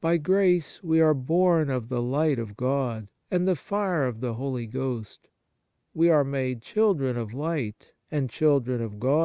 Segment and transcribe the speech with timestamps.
[0.00, 4.32] By grace we are born of the light of God, and the fire of the
[4.32, 5.28] Holy Ghost;
[5.92, 9.12] we are made "children of light" and children 1 John i.